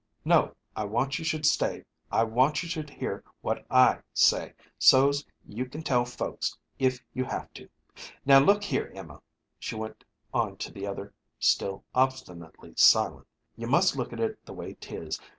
[0.25, 1.85] "No; I want you should stay.
[2.11, 7.23] I want you should hear what I say, so's you can tell folks, if you
[7.25, 7.69] have to.
[8.25, 9.21] Now, look here, Emma,"
[9.59, 10.03] she went
[10.33, 15.19] on to the other, still obstinately silent; "you must look at it the way 'tis.